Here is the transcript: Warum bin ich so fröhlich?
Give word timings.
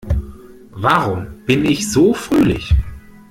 Warum 0.71 1.27
bin 1.45 1.63
ich 1.63 1.91
so 1.91 2.15
fröhlich? 2.15 2.73